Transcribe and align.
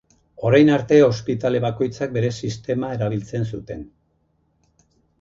Orain 0.51 0.71
arte 0.77 0.97
ospitale 1.07 1.61
bakoitzak 1.67 2.17
bere 2.17 2.33
sistema 2.49 2.93
erabiltzen 2.97 3.49
zuten. 3.55 3.89